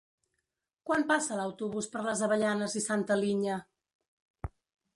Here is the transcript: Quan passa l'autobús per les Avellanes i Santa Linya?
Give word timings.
Quan 0.89 1.03
passa 1.11 1.37
l'autobús 1.39 1.89
per 1.97 2.03
les 2.07 2.25
Avellanes 2.29 2.75
i 2.81 2.83
Santa 2.87 3.19
Linya? 3.23 3.59